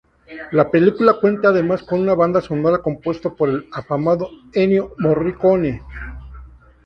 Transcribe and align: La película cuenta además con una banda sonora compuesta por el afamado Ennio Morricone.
La 0.49 0.71
película 0.71 1.19
cuenta 1.21 1.49
además 1.49 1.83
con 1.83 1.99
una 1.99 2.15
banda 2.15 2.41
sonora 2.41 2.79
compuesta 2.79 3.35
por 3.35 3.49
el 3.49 3.69
afamado 3.71 4.31
Ennio 4.51 4.95
Morricone. 4.97 5.83